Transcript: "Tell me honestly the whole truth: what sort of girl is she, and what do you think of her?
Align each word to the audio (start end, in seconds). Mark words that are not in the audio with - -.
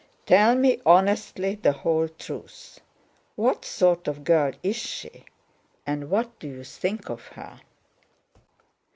"Tell 0.25 0.55
me 0.55 0.81
honestly 0.83 1.53
the 1.53 1.73
whole 1.73 2.07
truth: 2.07 2.79
what 3.35 3.63
sort 3.63 4.07
of 4.07 4.23
girl 4.23 4.51
is 4.63 4.75
she, 4.75 5.25
and 5.85 6.09
what 6.09 6.39
do 6.39 6.47
you 6.47 6.63
think 6.63 7.07
of 7.11 7.27
her? 7.27 7.61